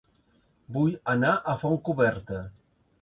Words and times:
Vull 0.77 0.95
anar 1.15 1.35
a 1.35 1.55
Fontcoberta 1.65 2.41